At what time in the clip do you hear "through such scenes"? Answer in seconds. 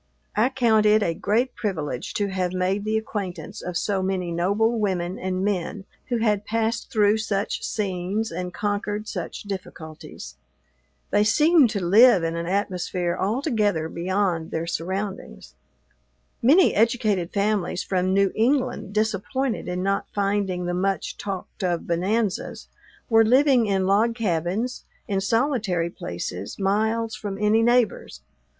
6.91-8.31